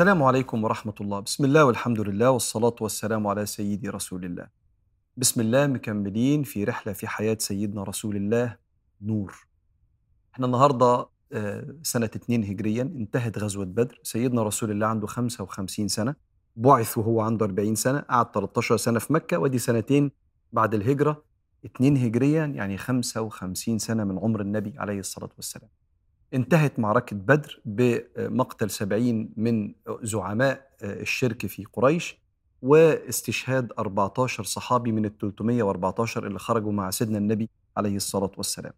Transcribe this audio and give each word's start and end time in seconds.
السلام 0.00 0.22
عليكم 0.22 0.64
ورحمة 0.64 0.94
الله. 1.00 1.20
بسم 1.20 1.44
الله 1.44 1.64
والحمد 1.64 2.00
لله 2.00 2.30
والصلاة 2.30 2.74
والسلام 2.80 3.26
على 3.26 3.46
سيدي 3.46 3.88
رسول 3.88 4.24
الله. 4.24 4.46
بسم 5.16 5.40
الله 5.40 5.66
مكملين 5.66 6.42
في 6.42 6.64
رحلة 6.64 6.92
في 6.92 7.06
حياة 7.06 7.36
سيدنا 7.40 7.82
رسول 7.82 8.16
الله 8.16 8.56
نور. 9.02 9.46
إحنا 10.34 10.46
النهاردة 10.46 11.06
آه، 11.32 11.74
سنة 11.82 12.06
2 12.06 12.44
هجريا 12.44 12.82
انتهت 12.82 13.38
غزوة 13.38 13.64
بدر. 13.64 14.00
سيدنا 14.02 14.42
رسول 14.42 14.70
الله 14.70 14.86
عنده 14.86 15.06
55 15.06 15.88
سنة 15.88 16.14
بعث 16.56 16.98
وهو 16.98 17.20
عنده 17.20 17.46
40 17.46 17.74
سنة 17.74 17.98
قعد 17.98 18.32
13 18.32 18.76
سنة 18.76 18.98
في 18.98 19.12
مكة 19.12 19.38
ودي 19.38 19.58
سنتين 19.58 20.10
بعد 20.52 20.74
الهجرة. 20.74 21.24
2 21.64 21.96
هجريا 21.96 22.46
يعني 22.46 22.78
55 22.78 23.78
سنة 23.78 24.04
من 24.04 24.18
عمر 24.18 24.40
النبي 24.40 24.78
عليه 24.78 24.98
الصلاة 24.98 25.30
والسلام. 25.36 25.70
انتهت 26.34 26.78
معركة 26.78 27.16
بدر 27.16 27.60
بمقتل 27.64 28.70
سبعين 28.70 29.32
من 29.36 29.74
زعماء 30.02 30.70
الشرك 30.82 31.46
في 31.46 31.64
قريش 31.64 32.18
واستشهاد 32.62 33.72
14 33.78 34.44
صحابي 34.44 34.92
من 34.92 35.04
ال 35.04 35.18
314 35.18 36.26
اللي 36.26 36.38
خرجوا 36.38 36.72
مع 36.72 36.90
سيدنا 36.90 37.18
النبي 37.18 37.48
عليه 37.76 37.96
الصلاة 37.96 38.30
والسلام. 38.36 38.72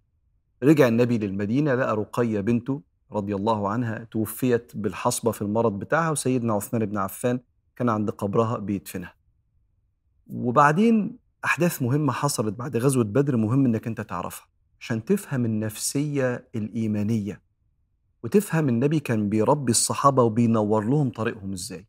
رجع 0.62 0.88
النبي 0.88 1.18
للمدينة 1.18 1.74
لقى 1.74 1.96
رقية 1.96 2.40
بنته 2.40 2.82
رضي 3.12 3.34
الله 3.34 3.68
عنها 3.68 4.04
توفيت 4.10 4.72
بالحصبة 4.76 5.30
في 5.30 5.42
المرض 5.42 5.78
بتاعها 5.78 6.10
وسيدنا 6.10 6.52
عثمان 6.52 6.86
بن 6.86 6.98
عفان 6.98 7.40
كان 7.76 7.88
عند 7.88 8.10
قبرها 8.10 8.58
بيدفنها. 8.58 9.14
وبعدين 10.26 11.18
أحداث 11.44 11.82
مهمة 11.82 12.12
حصلت 12.12 12.54
بعد 12.54 12.76
غزوة 12.76 13.04
بدر 13.04 13.36
مهم 13.36 13.64
إنك 13.66 13.86
أنت 13.86 14.00
تعرفها. 14.00 14.46
عشان 14.80 15.04
تفهم 15.04 15.44
النفسية 15.44 16.48
الإيمانية 16.54 17.40
وتفهم 18.22 18.68
النبي 18.68 19.00
كان 19.00 19.28
بيربي 19.28 19.70
الصحابة 19.70 20.22
وبينور 20.22 20.84
لهم 20.84 21.10
طريقهم 21.10 21.52
إزاي. 21.52 21.86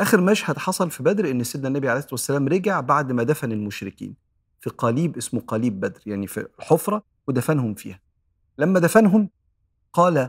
آخر 0.00 0.20
مشهد 0.20 0.58
حصل 0.58 0.90
في 0.90 1.02
بدر 1.02 1.30
إن 1.30 1.44
سيدنا 1.44 1.68
النبي 1.68 1.88
عليه 1.88 1.98
الصلاة 1.98 2.12
والسلام 2.14 2.48
رجع 2.48 2.80
بعد 2.80 3.12
ما 3.12 3.22
دفن 3.22 3.52
المشركين 3.52 4.14
في 4.60 4.70
قليب 4.70 5.16
اسمه 5.16 5.40
قليب 5.40 5.80
بدر 5.80 6.00
يعني 6.06 6.26
في 6.26 6.46
حفرة 6.60 7.02
ودفنهم 7.28 7.74
فيها. 7.74 8.00
لما 8.58 8.80
دفنهم 8.80 9.30
قال 9.92 10.28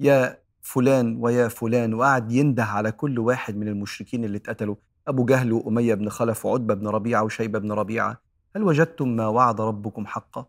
يا 0.00 0.38
فلان 0.62 1.16
ويا 1.20 1.48
فلان 1.48 1.94
وقعد 1.94 2.32
ينده 2.32 2.64
على 2.64 2.92
كل 2.92 3.18
واحد 3.18 3.56
من 3.56 3.68
المشركين 3.68 4.24
اللي 4.24 4.36
اتقتلوا. 4.36 4.76
أبو 5.08 5.24
جهل 5.24 5.52
وأمية 5.52 5.94
بن 5.94 6.08
خلف 6.08 6.46
وعتبة 6.46 6.74
بن 6.74 6.88
ربيعة 6.88 7.22
وشيبة 7.22 7.58
بن 7.58 7.72
ربيعة. 7.72 8.20
هل 8.56 8.62
وجدتم 8.62 9.08
ما 9.16 9.26
وعد 9.26 9.60
ربكم 9.60 10.06
حقا؟ 10.06 10.46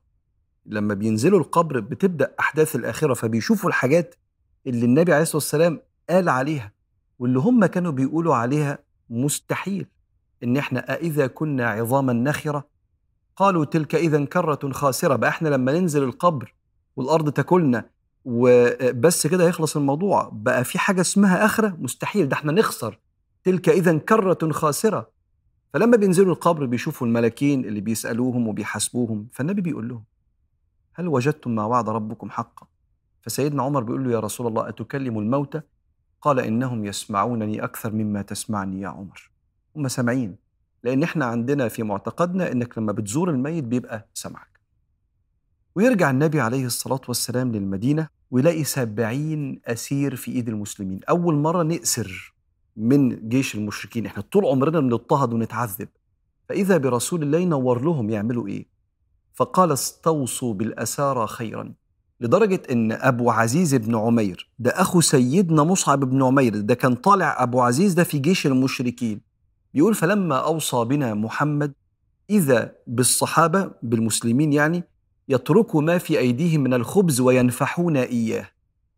لما 0.66 0.94
بينزلوا 0.94 1.40
القبر 1.40 1.80
بتبدأ 1.80 2.34
أحداث 2.40 2.76
الآخرة 2.76 3.14
فبيشوفوا 3.14 3.70
الحاجات 3.70 4.16
اللي 4.68 4.86
النبي 4.86 5.14
عليه 5.14 5.22
الصلاة 5.24 5.36
والسلام 5.38 5.80
قال 6.10 6.30
عليها 6.30 6.72
واللي 7.20 7.40
هم 7.40 7.66
كانوا 7.66 7.92
بيقولوا 7.92 8.36
عليها 8.36 8.78
مستحيل 9.10 9.88
إن 10.44 10.58
إحنا 10.58 10.94
أإذا 10.94 11.28
كنا 11.28 11.70
عظاما 11.70 12.14
نخرة 12.14 12.68
قالوا 13.36 13.66
تلك 13.66 13.96
اذا 13.96 14.26
كرة 14.26 14.72
خاسرة 14.72 15.16
بقى 15.16 15.30
إحنا 15.30 15.50
لما 15.50 15.80
ننزل 15.80 16.04
القبر 16.04 16.54
والأرض 16.96 17.30
تاكلنا 17.30 17.86
وبس 18.26 19.28
كده 19.28 19.48
يخلص 19.48 19.78
الموضوع 19.78 20.30
بقى 20.34 20.64
في 20.64 20.80
حاجة 20.80 21.02
اسمها 21.02 21.46
أخرة؟ 21.46 21.78
مستحيل 21.80 22.30
ده 22.30 22.36
إحنا 22.36 22.52
نخسر. 22.52 23.00
تلك 23.44 23.70
اذا 23.70 23.98
كرة 23.98 24.52
خاسرة. 24.52 25.10
فلما 25.74 25.98
بينزلوا 25.98 26.34
القبر 26.34 26.66
بيشوفوا 26.66 27.08
الملاكين 27.08 27.66
اللي 27.66 27.82
بيسألوهم 27.82 28.48
وبيحاسبوهم 28.48 29.28
فالنبي 29.32 29.62
بيقول 29.62 29.90
لهم 29.90 30.04
هل 30.94 31.08
وجدتم 31.08 31.56
ما 31.56 31.64
وعد 31.66 31.90
ربكم 31.90 32.30
حقا؟ 32.30 32.68
فسيدنا 33.24 33.64
عمر 33.64 33.84
بيقول 33.84 34.04
له 34.04 34.12
يا 34.12 34.20
رسول 34.20 34.48
الله 34.48 34.70
أتكلم 34.70 35.20
الموتى؟ 35.20 35.62
قال 36.22 36.40
إنهم 36.40 36.86
يسمعونني 36.86 37.64
أكثر 37.64 37.92
مما 37.94 38.22
تسمعني 38.22 38.82
يا 38.82 38.88
عمر. 38.88 39.32
هم 39.76 39.88
سامعين 39.88 40.36
لأن 40.84 41.04
إحنا 41.04 41.26
عندنا 41.26 41.68
في 41.68 41.84
معتقدنا 41.84 42.52
إنك 42.52 42.78
لما 42.78 42.92
بتزور 42.92 43.30
الميت 43.30 43.64
بيبقى 43.64 44.08
سمعك 44.14 44.60
ويرجع 45.76 46.10
النبي 46.10 46.42
عليه 46.42 46.66
الصلاة 46.66 47.02
والسلام 47.08 47.52
للمدينة 47.52 48.08
ويلاقي 48.32 48.64
سبعين 48.64 49.62
أسير 49.66 50.16
في 50.16 50.32
إيد 50.32 50.50
المسلمين. 50.50 51.00
أول 51.10 51.36
مرة 51.36 51.64
نأسر 51.64 52.34
من 52.78 53.30
جيش 53.30 53.56
المشركين 53.56 54.06
إحنا 54.06 54.22
طول 54.22 54.46
عمرنا 54.46 54.80
بنضطهد 54.80 55.34
ونتعذب. 55.34 55.90
فإذا 56.50 56.78
برسول 56.78 57.24
الله 57.24 57.38
ينور 57.38 57.82
لهم 57.82 58.10
يعملوا 58.10 58.48
إيه؟ 58.48 58.66
فقال 59.34 59.72
استوصوا 59.72 60.54
بالأسارى 60.54 61.28
خيرا. 61.28 61.74
لدرجة 62.24 62.62
إن 62.72 62.92
أبو 62.92 63.32
عزيز 63.32 63.76
بن 63.76 63.96
عمير 63.96 64.50
ده 64.60 64.72
أخو 64.72 65.02
سيدنا 65.02 65.64
مصعب 65.64 66.00
بن 66.00 66.24
عمير 66.24 66.62
ده 66.62 66.74
كان 66.74 66.96
طالع 66.96 67.44
أبو 67.44 67.62
عزيز 67.62 67.94
ده 67.94 68.04
في 68.04 68.18
جيش 68.18 68.48
المشركين. 68.48 69.22
بيقول 69.74 69.96
فلما 69.96 70.36
أوصى 70.36 70.86
بنا 70.86 71.14
محمد 71.14 71.74
إذا 72.30 72.72
بالصحابة 72.88 73.72
بالمسلمين 73.84 74.54
يعني 74.54 74.84
يتركوا 75.30 75.82
ما 75.82 75.98
في 75.98 76.20
أيديهم 76.20 76.62
من 76.62 76.74
الخبز 76.74 77.22
وينفحون 77.22 77.98
إياه. 77.98 78.50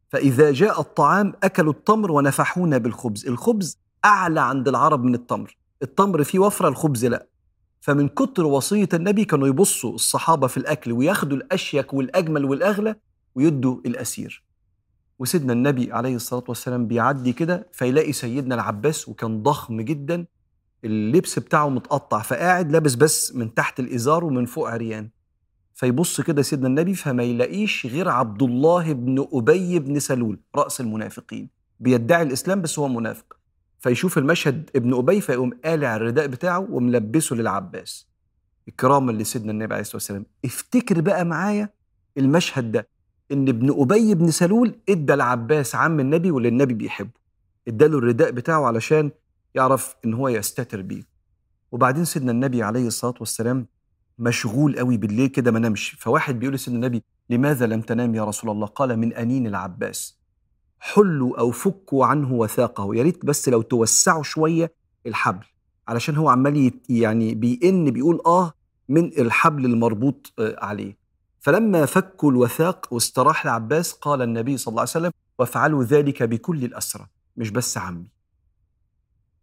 فإذا 0.09 0.51
جاء 0.51 0.81
الطعام 0.81 1.33
أكلوا 1.43 1.73
التمر 1.73 2.11
ونفحونا 2.11 2.77
بالخبز. 2.77 3.27
الخبز 3.27 3.77
أعلى 4.05 4.41
عند 4.41 4.67
العرب 4.67 5.03
من 5.03 5.15
التمر. 5.15 5.57
التمر 5.81 6.23
فيه 6.23 6.39
وفرة 6.39 6.67
الخبز 6.67 7.05
لا. 7.05 7.27
فمن 7.81 8.07
كتر 8.07 8.45
وصية 8.45 8.89
النبي 8.93 9.25
كانوا 9.25 9.47
يبصوا 9.47 9.95
الصحابة 9.95 10.47
في 10.47 10.57
الأكل 10.57 10.91
وياخدوا 10.91 11.37
الأشيك 11.37 11.93
والأجمل 11.93 12.45
والأغلى 12.45 12.95
ويدوا 13.35 13.78
الأسير. 13.85 14.44
وسيدنا 15.19 15.53
النبي 15.53 15.94
عليه 15.94 16.16
الصلاة 16.16 16.44
والسلام 16.47 16.88
بيعدي 16.88 17.34
كده 17.34 17.68
فيلاقي 17.72 18.13
سيدنا 18.13 18.56
العباس 18.56 19.09
وكان 19.09 19.44
ضخم 19.44 19.81
جدا 19.81 20.25
اللبس 20.84 21.40
بتاعه 21.40 21.69
متقطع 21.69 22.22
فقاعد 22.22 22.72
لابس 22.72 22.96
بس 22.96 23.35
من 23.35 23.53
تحت 23.53 23.79
الإزار 23.79 24.23
ومن 24.25 24.46
فوق 24.46 24.69
عريان. 24.69 25.09
فيبص 25.73 26.22
كده 26.22 26.41
سيدنا 26.41 26.68
النبي 26.68 26.96
فما 26.96 27.23
يلاقيش 27.23 27.85
غير 27.85 28.09
عبد 28.09 28.44
الله 28.44 28.94
بن 28.94 29.28
أبي 29.34 29.79
بن 29.79 30.00
سلول 30.00 30.40
رأس 30.56 30.81
المنافقين. 30.81 31.50
بيدعي 31.79 32.22
الإسلام 32.22 32.62
بس 32.62 32.79
هو 32.79 32.88
منافق. 32.88 33.38
فيشوف 33.79 34.17
المشهد 34.17 34.69
ابن 34.75 34.94
أبي 34.94 35.22
فيقوم 35.22 35.50
قالع 35.66 35.96
الرداء 35.96 36.28
بتاعه 36.28 36.67
وملبسه 36.72 37.35
للعباس. 37.35 38.07
إكراما 38.67 39.12
لسيدنا 39.12 39.52
النبي 39.52 39.73
عليه 39.73 39.81
الصلاة 39.81 39.96
والسلام. 39.96 40.25
افتكر 40.46 41.02
بقى 41.02 41.25
معايا 41.25 41.69
المشهد 42.17 42.72
ده. 42.72 42.88
إن 43.31 43.47
ابن 43.47 43.81
أبي 43.81 44.15
بن 44.15 44.31
سلول 44.31 44.75
إدى 44.89 45.13
العباس 45.13 45.75
عم 45.75 45.99
النبي 45.99 46.31
واللي 46.31 46.49
النبي 46.49 46.73
بيحبه. 46.73 47.19
إداله 47.67 47.97
الرداء 47.97 48.31
بتاعه 48.31 48.65
علشان 48.65 49.11
يعرف 49.55 49.95
إن 50.05 50.13
هو 50.13 50.27
يستتر 50.27 50.81
بيه. 50.81 51.03
وبعدين 51.71 52.05
سيدنا 52.05 52.31
النبي 52.31 52.63
عليه 52.63 52.87
الصلاة 52.87 53.15
والسلام 53.19 53.67
مشغول 54.19 54.79
قوي 54.79 54.97
بالليل 54.97 55.27
كده 55.27 55.51
ما 55.51 55.59
نامش. 55.59 55.89
فواحد 55.99 56.39
بيقول 56.39 56.55
لسيدنا 56.55 56.77
النبي 56.79 57.03
لماذا 57.29 57.65
لم 57.65 57.81
تنام 57.81 58.15
يا 58.15 58.23
رسول 58.23 58.49
الله؟ 58.49 58.67
قال 58.67 58.97
من 58.97 59.13
أنين 59.13 59.47
العباس. 59.47 60.19
حلوا 60.79 61.39
أو 61.39 61.51
فكوا 61.51 62.05
عنه 62.05 62.33
وثاقه. 62.33 62.95
يا 62.95 63.03
ريت 63.03 63.25
بس 63.25 63.49
لو 63.49 63.61
توسعوا 63.61 64.23
شوية 64.23 64.73
الحبل. 65.05 65.45
علشان 65.87 66.15
هو 66.15 66.29
عمال 66.29 66.71
يعني 66.89 67.35
بيئن 67.35 67.91
بيقول 67.91 68.21
آه 68.25 68.53
من 68.89 69.05
الحبل 69.05 69.65
المربوط 69.65 70.33
عليه. 70.39 71.04
فلما 71.45 71.85
فكوا 71.85 72.31
الوثاق 72.31 72.88
واستراح 72.91 73.45
العباس 73.45 73.91
قال 73.91 74.22
النبي 74.22 74.57
صلى 74.57 74.72
الله 74.72 74.81
عليه 74.81 74.89
وسلم 74.89 75.11
وافعلوا 75.39 75.83
ذلك 75.83 76.23
بكل 76.23 76.63
الأسرى 76.63 77.06
مش 77.38 77.50
بس 77.50 77.78
عمي. 77.78 78.07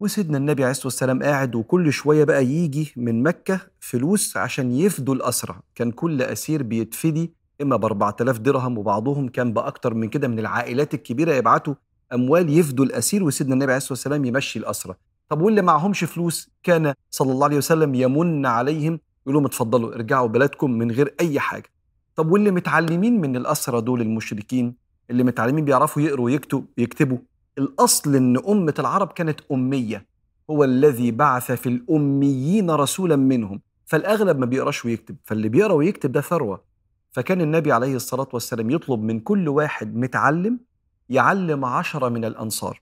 وسيدنا 0.00 0.38
النبي 0.38 0.62
عليه 0.62 0.70
الصلاة 0.70 0.86
والسلام 0.86 1.22
قاعد 1.22 1.54
وكل 1.54 1.92
شوية 1.92 2.24
بقى 2.24 2.46
يجي 2.46 2.92
من 2.96 3.22
مكة 3.22 3.60
فلوس 3.80 4.36
عشان 4.36 4.72
يفدوا 4.72 5.14
الأسرى. 5.14 5.56
كان 5.74 5.90
كل 5.90 6.22
أسير 6.22 6.62
بيتفدي 6.62 7.32
إما 7.62 7.76
ب 7.76 7.84
4000 7.84 8.38
درهم 8.38 8.78
وبعضهم 8.78 9.28
كان 9.28 9.52
باكثر 9.52 9.94
من 9.94 10.08
كده 10.08 10.28
من 10.28 10.38
العائلات 10.38 10.94
الكبيرة 10.94 11.34
يبعتوا 11.34 11.74
أموال 12.12 12.58
يفدوا 12.58 12.84
الأسير 12.84 13.24
وسيدنا 13.24 13.54
النبي 13.54 13.72
عليه 13.72 13.76
الصلاة 13.76 13.92
والسلام 13.92 14.24
يمشي 14.24 14.58
الأسرى. 14.58 14.94
طب 15.28 15.40
واللي 15.40 15.62
معهمش 15.62 16.04
فلوس؟ 16.04 16.50
كان 16.62 16.94
صلى 17.10 17.32
الله 17.32 17.44
عليه 17.44 17.56
وسلم 17.56 17.94
يمن 17.94 18.46
عليهم 18.46 19.00
يقول 19.22 19.34
لهم 19.34 19.44
اتفضلوا 19.46 19.94
ارجعوا 19.94 20.28
بلادكم 20.28 20.70
من 20.70 20.90
غير 20.90 21.14
أي 21.20 21.40
حاجة. 21.40 21.71
طب 22.16 22.30
واللي 22.30 22.50
متعلمين 22.50 23.20
من 23.20 23.36
الاسرى 23.36 23.80
دول 23.80 24.00
المشركين؟ 24.00 24.74
اللي 25.10 25.24
متعلمين 25.24 25.64
بيعرفوا 25.64 26.02
يقروا 26.02 26.24
ويكتبوا 26.24 26.62
يكتبوا. 26.78 27.18
الأصل 27.58 28.16
إن 28.16 28.36
أمة 28.48 28.74
العرب 28.78 29.12
كانت 29.12 29.40
أمية. 29.52 30.06
هو 30.50 30.64
الذي 30.64 31.10
بعث 31.10 31.52
في 31.52 31.68
الأميين 31.68 32.70
رسولا 32.70 33.16
منهم. 33.16 33.60
فالأغلب 33.86 34.38
ما 34.38 34.46
بيقراش 34.46 34.84
ويكتب. 34.84 35.16
فاللي 35.24 35.48
بيقرأ 35.48 35.72
ويكتب 35.72 36.12
ده 36.12 36.20
ثروة. 36.20 36.64
فكان 37.10 37.40
النبي 37.40 37.72
عليه 37.72 37.96
الصلاة 37.96 38.28
والسلام 38.32 38.70
يطلب 38.70 39.02
من 39.02 39.20
كل 39.20 39.48
واحد 39.48 39.96
متعلم 39.96 40.60
يعلم 41.08 41.64
عشرة 41.64 42.08
من 42.08 42.24
الأنصار. 42.24 42.80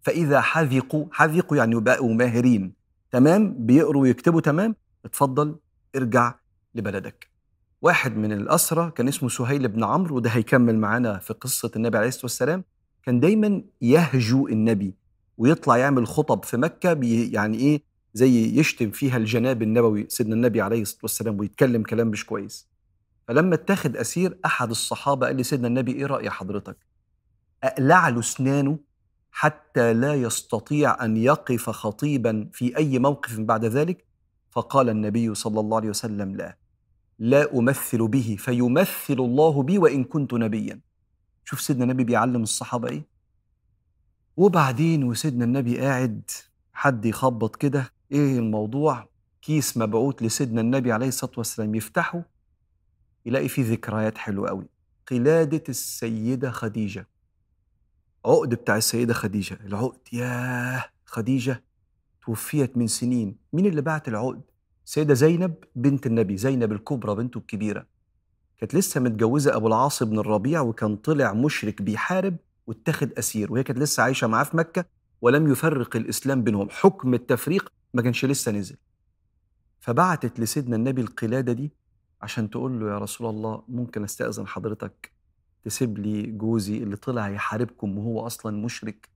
فإذا 0.00 0.40
حذقوا 0.40 1.06
حذقوا 1.12 1.56
يعني 1.56 1.80
بقوا 1.80 2.14
ماهرين. 2.14 2.72
تمام؟ 3.10 3.54
بيقروا 3.58 4.02
ويكتبوا 4.02 4.40
تمام؟ 4.40 4.74
اتفضل 5.04 5.56
ارجع 5.96 6.34
لبلدك. 6.74 7.29
واحد 7.82 8.16
من 8.16 8.32
الأسرة 8.32 8.88
كان 8.88 9.08
اسمه 9.08 9.28
سهيل 9.28 9.68
بن 9.68 9.84
عمرو 9.84 10.16
وده 10.16 10.30
هيكمل 10.30 10.78
معانا 10.78 11.18
في 11.18 11.32
قصة 11.32 11.70
النبي 11.76 11.98
عليه 11.98 12.08
الصلاة 12.08 12.24
والسلام. 12.24 12.64
كان 13.02 13.20
دايما 13.20 13.62
يهجو 13.80 14.48
النبي 14.48 14.94
ويطلع 15.38 15.76
يعمل 15.76 16.06
خطب 16.06 16.44
في 16.44 16.56
مكة 16.56 17.00
يعني 17.32 17.58
إيه 17.58 17.82
زي 18.14 18.58
يشتم 18.58 18.90
فيها 18.90 19.16
الجناب 19.16 19.62
النبوي 19.62 20.06
سيدنا 20.08 20.34
النبي 20.34 20.60
عليه 20.60 20.82
الصلاة 20.82 21.00
والسلام 21.02 21.40
ويتكلم 21.40 21.82
كلام 21.82 22.08
مش 22.08 22.26
كويس. 22.26 22.68
فلما 23.28 23.54
اتاخد 23.54 23.96
أسير 23.96 24.38
أحد 24.44 24.70
الصحابة 24.70 25.26
قال 25.26 25.36
لسيدنا 25.36 25.68
النبي 25.68 25.92
إيه 25.92 26.06
رأي 26.06 26.30
حضرتك؟ 26.30 26.76
أقلع 27.62 28.08
له 28.08 28.20
أسنانه 28.20 28.78
حتى 29.30 29.92
لا 29.92 30.14
يستطيع 30.14 31.04
أن 31.04 31.16
يقف 31.16 31.70
خطيبا 31.70 32.50
في 32.52 32.76
أي 32.76 32.98
موقف 32.98 33.40
بعد 33.40 33.64
ذلك؟ 33.64 34.04
فقال 34.50 34.88
النبي 34.88 35.34
صلى 35.34 35.60
الله 35.60 35.76
عليه 35.76 35.88
وسلم 35.88 36.36
لا. 36.36 36.56
لا 37.20 37.58
أمثل 37.58 38.08
به 38.08 38.36
فيمثل 38.38 39.14
الله 39.14 39.62
بي 39.62 39.78
وإن 39.78 40.04
كنت 40.04 40.34
نبيا. 40.34 40.80
شوف 41.44 41.60
سيدنا 41.60 41.84
النبي 41.84 42.04
بيعلم 42.04 42.42
الصحابة 42.42 42.88
إيه؟ 42.88 43.06
وبعدين 44.36 45.04
وسيدنا 45.04 45.44
النبي 45.44 45.78
قاعد 45.78 46.30
حد 46.72 47.04
يخبط 47.04 47.56
كده 47.56 47.92
إيه 48.12 48.38
الموضوع؟ 48.38 49.08
كيس 49.42 49.76
مبعوث 49.76 50.22
لسيدنا 50.22 50.60
النبي 50.60 50.92
عليه 50.92 51.08
الصلاة 51.08 51.32
والسلام 51.36 51.74
يفتحه 51.74 52.22
يلاقي 53.26 53.48
فيه 53.48 53.72
ذكريات 53.72 54.18
حلوة 54.18 54.48
قوي 54.48 54.66
قلادة 55.10 55.62
السيدة 55.68 56.50
خديجة. 56.50 57.08
عقد 58.24 58.54
بتاع 58.54 58.76
السيدة 58.76 59.14
خديجة 59.14 59.58
العقد 59.66 59.98
ياه 60.12 60.84
خديجة 61.04 61.64
توفيت 62.24 62.76
من 62.76 62.86
سنين. 62.86 63.36
مين 63.52 63.66
اللي 63.66 63.82
بعت 63.82 64.08
العقد؟ 64.08 64.49
سيدة 64.84 65.14
زينب 65.14 65.54
بنت 65.76 66.06
النبي 66.06 66.36
زينب 66.36 66.72
الكبرى 66.72 67.14
بنته 67.14 67.38
الكبيرة. 67.38 67.86
كانت 68.58 68.74
لسه 68.74 69.00
متجوزة 69.00 69.56
أبو 69.56 69.66
العاص 69.66 70.02
بن 70.02 70.18
الربيع 70.18 70.60
وكان 70.60 70.96
طلع 70.96 71.32
مشرك 71.32 71.82
بيحارب 71.82 72.36
واتخذ 72.66 73.08
أسير 73.18 73.52
وهي 73.52 73.62
كانت 73.62 73.78
لسه 73.78 74.02
عايشة 74.02 74.26
معاه 74.26 74.44
في 74.44 74.56
مكة 74.56 74.84
ولم 75.20 75.52
يفرق 75.52 75.96
الإسلام 75.96 76.42
بينهم. 76.44 76.68
حكم 76.70 77.14
التفريق 77.14 77.72
ما 77.94 78.02
كانش 78.02 78.24
لسه 78.24 78.52
نزل. 78.52 78.76
فبعتت 79.80 80.40
لسيدنا 80.40 80.76
النبي 80.76 81.02
القلادة 81.02 81.52
دي 81.52 81.72
عشان 82.22 82.50
تقول 82.50 82.80
له 82.80 82.90
يا 82.90 82.98
رسول 82.98 83.30
الله 83.30 83.62
ممكن 83.68 84.04
أستأذن 84.04 84.46
حضرتك 84.46 85.12
تسيب 85.64 85.98
لي 85.98 86.22
جوزي 86.22 86.78
اللي 86.78 86.96
طلع 86.96 87.28
يحاربكم 87.28 87.98
وهو 87.98 88.26
أصلا 88.26 88.56
مشرك؟ 88.64 89.08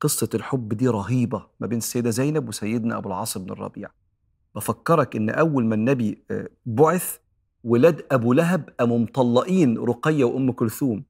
قصة 0.00 0.28
الحب 0.34 0.68
دي 0.74 0.88
رهيبة 0.88 1.46
ما 1.60 1.66
بين 1.66 1.78
السيدة 1.78 2.10
زينب 2.10 2.48
وسيدنا 2.48 2.96
أبو 2.98 3.08
العاص 3.08 3.38
بن 3.38 3.50
الربيع. 3.50 3.90
بفكرك 4.54 5.16
إن 5.16 5.30
أول 5.30 5.64
ما 5.64 5.74
النبي 5.74 6.24
آه، 6.30 6.48
بعث 6.66 7.16
ولاد 7.64 8.06
أبو 8.12 8.32
لهب 8.32 8.70
قاموا 8.80 8.98
مطلقين 8.98 9.78
رقية 9.78 10.24
وأم 10.24 10.52
كلثوم 10.52 11.04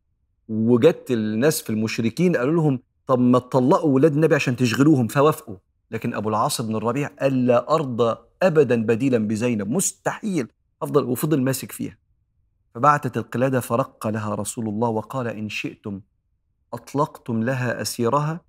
وجت 0.49 1.07
الناس 1.11 1.63
في 1.63 1.71
المشركين 1.71 2.37
قالوا 2.37 2.55
لهم 2.55 2.81
طب 3.07 3.19
ما 3.19 3.39
تطلقوا 3.39 3.95
ولاد 3.95 4.13
النبي 4.13 4.35
عشان 4.35 4.57
تشغلوهم 4.57 5.09
فوافقوا. 5.09 5.57
لكن 5.91 6.15
أبو 6.15 6.29
العاص 6.29 6.61
بن 6.61 6.77
الربيع 6.77 7.09
قال 7.21 7.47
لا 7.47 7.75
أرضى 7.75 8.17
أبدا 8.43 8.87
بديلا 8.87 9.19
بزينب. 9.19 9.71
مستحيل. 9.71 10.49
أفضل 10.83 11.05
وفضل 11.05 11.43
ماسك 11.43 11.73
فيها. 11.73 11.99
فبعتت 12.75 13.17
القلادة 13.17 13.61
فرق 13.61 14.07
لها 14.07 14.35
رسول 14.35 14.69
الله 14.69 14.89
وقال 14.89 15.27
إن 15.27 15.49
شئتم 15.49 16.01
أطلقتم 16.73 17.43
لها 17.43 17.83
أسيرها 17.83 18.41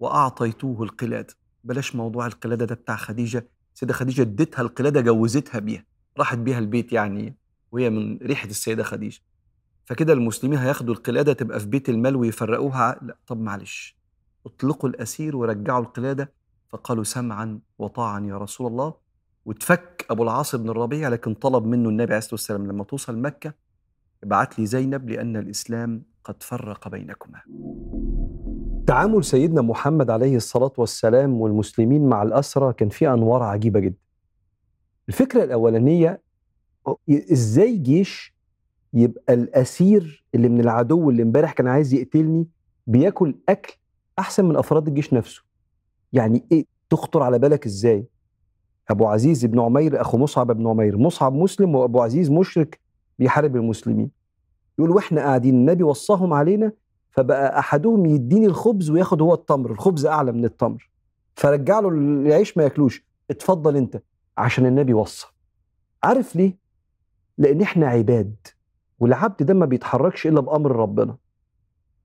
وأعطيتوه 0.00 0.82
القلادة. 0.82 1.34
بلاش 1.64 1.96
موضوع 1.96 2.26
القلادة 2.26 2.64
ده 2.64 2.74
بتاع 2.74 2.96
خديجة. 2.96 3.48
سيدة 3.80 3.92
خديجة 3.94 4.22
اديتها 4.22 4.62
القلادة 4.62 5.00
جوزتها 5.00 5.58
بيها 5.58 5.84
راحت 6.18 6.38
بيها 6.38 6.58
البيت 6.58 6.92
يعني 6.92 7.34
وهي 7.72 7.90
من 7.90 8.18
ريحة 8.18 8.48
السيدة 8.48 8.82
خديجة. 8.82 9.20
فكده 9.84 10.12
المسلمين 10.12 10.58
هياخدوا 10.58 10.94
القلادة 10.94 11.32
تبقى 11.32 11.60
في 11.60 11.66
بيت 11.66 11.88
المال 11.88 12.16
ويفرقوها. 12.16 12.98
لا 13.02 13.16
طب 13.26 13.40
معلش 13.40 13.96
اطلقوا 14.46 14.90
الأسير 14.90 15.36
ورجعوا 15.36 15.80
القلادة. 15.82 16.32
فقالوا 16.68 17.04
سمعا 17.04 17.60
وطاعا 17.78 18.20
يا 18.20 18.38
رسول 18.38 18.66
الله. 18.66 18.94
وتفك 19.44 20.06
أبو 20.10 20.22
العاص 20.22 20.54
بن 20.56 20.70
الربيع 20.70 21.08
لكن 21.08 21.34
طلب 21.34 21.64
منه 21.66 21.88
النبي 21.88 22.12
عليه 22.12 22.18
الصلاة 22.18 22.34
والسلام 22.34 22.66
لما 22.66 22.84
توصل 22.84 23.18
مكة 23.18 23.54
ابعت 24.24 24.58
لي 24.58 24.66
زينب 24.66 25.10
لأن 25.10 25.36
الإسلام 25.36 26.02
قد 26.24 26.42
فرق 26.42 26.88
بينكما. 26.88 27.40
تعامل 28.86 29.24
سيدنا 29.24 29.62
محمد 29.62 30.10
عليه 30.10 30.36
الصلاة 30.36 30.72
والسلام 30.78 31.40
والمسلمين 31.40 32.08
مع 32.08 32.22
الاسرى 32.22 32.72
كان 32.72 32.88
فيه 32.88 33.14
أنوار 33.14 33.42
عجيبة 33.42 33.80
جدا. 33.80 33.96
الفكرة 35.08 35.44
الأولانية 35.44 36.22
إزاي 37.10 37.76
جيش 37.76 38.34
يبقى 38.94 39.34
الأسير 39.34 40.24
اللي 40.34 40.48
من 40.48 40.60
العدو 40.60 41.10
اللي 41.10 41.22
امبارح 41.22 41.52
كان 41.52 41.66
عايز 41.68 41.94
يقتلني 41.94 42.46
بياكل 42.86 43.34
أكل 43.48 43.72
أحسن 44.18 44.44
من 44.44 44.56
أفراد 44.56 44.88
الجيش 44.88 45.14
نفسه. 45.14 45.42
يعني 46.12 46.44
إيه 46.52 46.64
تخطر 46.90 47.22
على 47.22 47.38
بالك 47.38 47.66
إزاي؟ 47.66 48.04
أبو 48.90 49.06
عزيز 49.06 49.44
بن 49.46 49.60
عمير 49.60 50.00
أخو 50.00 50.18
مصعب 50.18 50.52
بن 50.52 50.66
عمير 50.66 50.98
مصعب 50.98 51.32
مسلم 51.34 51.74
وأبو 51.74 52.00
عزيز 52.02 52.30
مشرك 52.30 52.80
بيحارب 53.18 53.56
المسلمين 53.56 54.10
يقول 54.78 54.90
وإحنا 54.90 55.20
قاعدين 55.20 55.54
النبي 55.54 55.82
وصاهم 55.82 56.32
علينا 56.32 56.72
فبقى 57.10 57.58
أحدهم 57.58 58.06
يديني 58.06 58.46
الخبز 58.46 58.90
وياخد 58.90 59.22
هو 59.22 59.34
التمر 59.34 59.70
الخبز 59.70 60.06
أعلى 60.06 60.32
من 60.32 60.44
التمر. 60.44 60.90
فرجع 61.34 61.80
له 61.80 61.88
العيش 61.88 62.56
ما 62.56 62.62
ياكلوش. 62.62 63.04
اتفضل 63.30 63.76
أنت 63.76 64.02
عشان 64.38 64.66
النبي 64.66 64.94
وصى 64.94 65.26
عارف 66.04 66.36
ليه؟ 66.36 66.58
لأن 67.38 67.60
إحنا 67.60 67.86
عباد 67.86 68.34
والعبد 68.98 69.42
ده 69.42 69.54
ما 69.54 69.66
بيتحركش 69.66 70.26
إلا 70.26 70.40
بأمر 70.40 70.76
ربنا. 70.76 71.16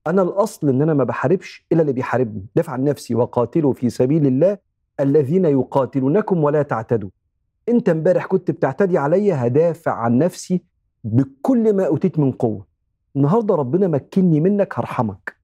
أنا 0.08 0.22
الأصل 0.22 0.70
إن 0.70 0.82
أنا 0.82 0.94
ما 0.94 1.04
بحاربش 1.04 1.66
إلا 1.72 1.82
اللي 1.82 1.94
بيحاربني. 1.94 2.46
دافع 2.56 2.74
عن 2.74 2.84
نفسي 2.84 3.16
وقاتلوا 3.16 3.74
في 3.74 3.90
سبيل 3.90 4.28
الله 4.28 4.58
الذين 5.00 5.46
يقاتلونكم 5.46 6.44
ولا 6.44 6.62
تعتدوا. 6.62 7.10
أنت 7.70 7.90
امبارح 7.90 8.26
كنت 8.26 8.52
بتعتدي 8.52 8.98
عليا 8.98 9.48
هدافع 9.48 9.92
عن 9.92 10.18
نفسي 10.18 10.64
بكل 11.04 11.74
ما 11.74 11.86
أوتيت 11.88 12.20
من 12.20 12.32
قوة. 12.32 12.66
النهارده 13.16 13.56
ربنا 13.56 13.88
مكني 13.88 14.40
منك 14.40 14.80
هرحمك. 14.80 15.36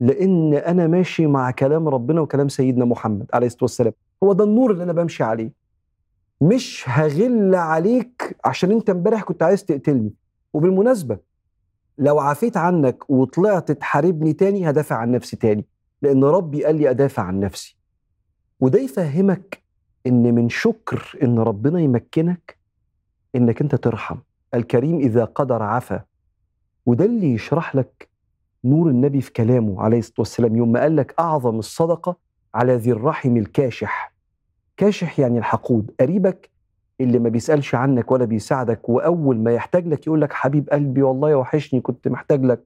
لأن 0.00 0.54
أنا 0.54 0.86
ماشي 0.86 1.26
مع 1.26 1.50
كلام 1.50 1.88
ربنا 1.88 2.20
وكلام 2.20 2.48
سيدنا 2.48 2.84
محمد 2.84 3.26
عليه 3.32 3.46
الصلاة 3.46 3.64
والسلام. 3.64 3.92
هو 4.22 4.32
ده 4.32 4.44
النور 4.44 4.70
اللي 4.70 4.84
أنا 4.84 4.92
بمشي 4.92 5.24
عليه. 5.24 5.52
مش 6.40 6.84
هغل 6.88 7.54
عليك 7.54 8.36
عشان 8.44 8.70
أنت 8.70 8.90
امبارح 8.90 9.22
كنت 9.22 9.42
عايز 9.42 9.64
تقتلني. 9.64 10.12
وبالمناسبة 10.52 11.18
لو 11.98 12.18
عفيت 12.18 12.56
عنك 12.56 13.10
وطلعت 13.10 13.72
تحاربني 13.72 14.32
تاني 14.32 14.70
هدافع 14.70 14.96
عن 14.96 15.10
نفسي 15.10 15.36
تاني. 15.36 15.64
لأن 16.02 16.24
ربي 16.24 16.64
قال 16.64 16.76
لي 16.76 16.90
أدافع 16.90 17.22
عن 17.22 17.40
نفسي. 17.40 17.76
وده 18.60 18.78
يفهمك 18.80 19.62
إن 20.06 20.34
من 20.34 20.48
شكر 20.48 21.18
إن 21.22 21.38
ربنا 21.38 21.80
يمكنك 21.80 22.58
إنك 23.36 23.60
أنت 23.60 23.74
ترحم. 23.74 24.16
الكريم 24.54 24.98
إذا 24.98 25.24
قدر 25.24 25.62
عفا 25.62 26.07
وده 26.88 27.04
اللي 27.04 27.32
يشرح 27.32 27.76
لك 27.76 28.08
نور 28.64 28.88
النبي 28.90 29.20
في 29.20 29.32
كلامه 29.32 29.82
عليه 29.82 29.98
الصلاة 29.98 30.14
والسلام 30.18 30.56
يوم 30.56 30.72
ما 30.72 30.80
قال 30.80 30.96
لك 30.96 31.14
أعظم 31.18 31.58
الصدقة 31.58 32.16
على 32.54 32.74
ذي 32.76 32.92
الرحم 32.92 33.36
الكاشح. 33.36 34.12
كاشح 34.76 35.20
يعني 35.20 35.38
الحقود. 35.38 35.90
قريبك 36.00 36.50
اللي 37.00 37.18
ما 37.18 37.28
بيسألش 37.28 37.74
عنك 37.74 38.10
ولا 38.10 38.24
بيساعدك 38.24 38.88
وأول 38.88 39.38
ما 39.38 39.52
يحتاج 39.54 39.86
لك 39.88 40.06
يقول 40.06 40.20
لك 40.20 40.32
حبيب 40.32 40.70
قلبي 40.70 41.02
والله 41.02 41.34
وحشني 41.36 41.80
كنت 41.80 42.08
محتاج 42.08 42.44
لك. 42.44 42.64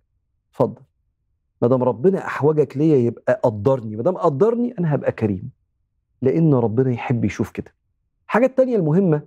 اتفضل. 0.52 0.80
ما 1.62 1.68
دام 1.68 1.82
ربنا 1.82 2.26
أحوجك 2.26 2.76
ليا 2.76 2.96
يبقى 2.96 3.40
قدرني. 3.42 3.96
ما 3.96 4.02
دام 4.02 4.16
قدرني 4.16 4.74
أنا 4.78 4.94
هبقى 4.94 5.12
كريم. 5.12 5.50
لأن 6.22 6.54
ربنا 6.54 6.90
يحب 6.90 7.24
يشوف 7.24 7.50
كده. 7.50 7.74
الحاجة 8.26 8.46
التانية 8.46 8.76
المهمة 8.76 9.22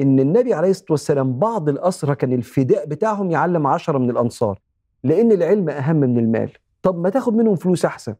إن 0.00 0.20
النبي 0.20 0.54
عليه 0.54 0.70
الصلاة 0.70 0.86
والسلام 0.90 1.38
بعض 1.38 1.68
الأسرى 1.68 2.14
كان 2.14 2.32
الفداء 2.32 2.86
بتاعهم 2.86 3.30
يعلم 3.30 3.66
عشرة 3.66 3.98
من 3.98 4.10
الأنصار 4.10 4.60
لأن 5.04 5.32
العلم 5.32 5.68
أهم 5.68 5.96
من 5.96 6.18
المال. 6.18 6.50
طب 6.82 6.98
ما 6.98 7.08
تاخد 7.08 7.34
منهم 7.34 7.56
فلوس 7.56 7.84
أحسن. 7.84 8.14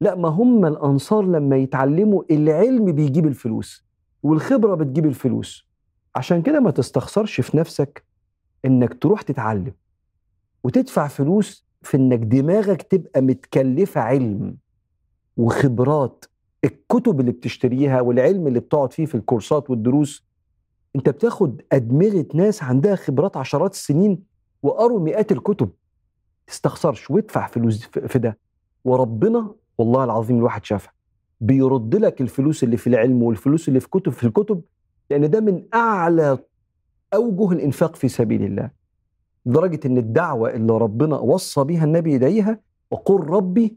لا 0.00 0.14
ما 0.14 0.28
هم 0.28 0.66
الأنصار 0.66 1.22
لما 1.24 1.56
يتعلموا 1.56 2.22
العلم 2.30 2.92
بيجيب 2.92 3.26
الفلوس 3.26 3.84
والخبرة 4.22 4.74
بتجيب 4.74 5.06
الفلوس. 5.06 5.68
عشان 6.16 6.42
كده 6.42 6.60
ما 6.60 6.70
تستخسرش 6.70 7.40
في 7.40 7.56
نفسك 7.56 8.04
إنك 8.64 8.94
تروح 9.02 9.22
تتعلم 9.22 9.72
وتدفع 10.64 11.06
فلوس 11.08 11.66
في 11.82 11.96
إنك 11.96 12.18
دماغك 12.18 12.82
تبقى 12.82 13.20
متكلفة 13.20 14.00
علم 14.00 14.56
وخبرات. 15.36 16.24
الكتب 16.64 17.20
اللي 17.20 17.32
بتشتريها 17.32 18.00
والعلم 18.00 18.46
اللي 18.46 18.60
بتقعد 18.60 18.92
فيه 18.92 19.06
في 19.06 19.14
الكورسات 19.14 19.70
والدروس 19.70 20.29
انت 20.96 21.08
بتاخد 21.08 21.62
أدمغة 21.72 22.26
ناس 22.34 22.62
عندها 22.62 22.94
خبرات 22.96 23.36
عشرات 23.36 23.72
السنين 23.72 24.22
وقروا 24.62 25.00
مئات 25.00 25.32
الكتب. 25.32 25.70
تستخسرش 26.46 27.10
وادفع 27.10 27.46
فلوس 27.46 27.84
في 27.86 28.18
ده. 28.18 28.38
وربنا 28.84 29.54
والله 29.78 30.04
العظيم 30.04 30.36
الواحد 30.38 30.64
شافها. 30.64 30.92
بيرد 31.40 31.94
لك 31.96 32.20
الفلوس 32.20 32.64
اللي 32.64 32.76
في 32.76 32.86
العلم 32.86 33.22
والفلوس 33.22 33.68
اللي 33.68 33.80
في 33.80 33.88
كتب 33.88 34.12
في 34.12 34.24
الكتب 34.24 34.62
لأن 35.10 35.30
ده 35.30 35.40
من 35.40 35.64
أعلى 35.74 36.38
أوجه 37.14 37.52
الإنفاق 37.52 37.96
في 37.96 38.08
سبيل 38.08 38.42
الله. 38.44 38.70
لدرجة 39.46 39.80
إن 39.86 39.98
الدعوة 39.98 40.50
اللي 40.50 40.72
ربنا 40.72 41.16
وصى 41.18 41.64
بيها 41.64 41.84
النبي 41.84 42.12
يدعيها 42.12 42.60
وقل 42.90 43.20
ربي 43.20 43.76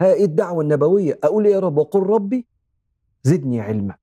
ها 0.00 0.12
إيه 0.12 0.24
الدعوة 0.24 0.62
النبوية 0.62 1.18
أقول 1.24 1.46
يا 1.46 1.58
رب 1.60 1.76
وقل 1.78 2.00
ربي 2.00 2.46
زدني 3.22 3.60
علما. 3.60 3.94